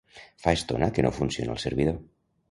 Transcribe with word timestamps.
Fa 0.45 0.53
estona 0.59 0.87
que 0.95 1.05
no 1.05 1.11
funciona 1.17 1.57
el 1.57 1.61
servidor. 1.65 2.01